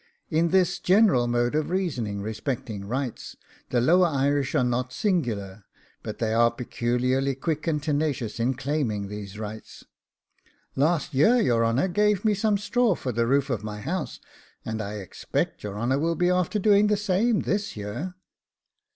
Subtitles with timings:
[0.31, 3.35] In this general mode of reasoning respecting RIGHTS
[3.69, 5.63] the lower Irish are not singular,
[6.01, 9.83] but they are peculiarly quick and tenacious in claiming these rights.
[10.75, 14.19] 'Last year your honour gave me some straw for the roof of my house
[14.65, 18.15] and I EXPECT your honour will be after doing the same this year.